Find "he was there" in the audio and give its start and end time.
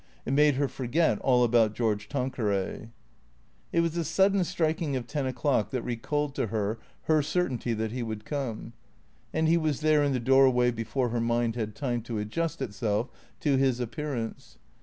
9.47-10.03